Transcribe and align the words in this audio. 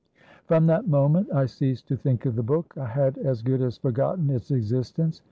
"From 0.47 0.65
that 0.65 0.87
moment, 0.87 1.31
I 1.31 1.45
ceased 1.45 1.87
to 1.89 1.95
think 1.95 2.25
of 2.25 2.35
the 2.35 2.41
book. 2.41 2.73
I 2.75 2.87
had 2.87 3.19
as 3.19 3.43
good 3.43 3.61
as 3.61 3.77
forgotten 3.77 4.31
its 4.31 4.49
existence. 4.49 5.19